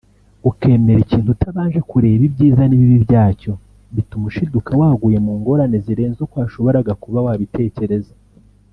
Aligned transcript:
ukemera 0.49 0.99
ikintu 1.05 1.29
utabanje 1.35 1.79
kureba 1.89 2.23
ibyiza 2.29 2.61
n’ibibi 2.65 2.97
byacyo 3.05 3.51
bituma 3.95 4.25
ushiduka 4.29 4.71
waguye 4.81 5.17
mu 5.25 5.33
ngorane 5.39 5.77
zirenze 5.85 6.19
uko 6.25 6.35
washoboraga 6.41 6.91
kuba 7.03 7.19
wabitekereza 7.27 8.13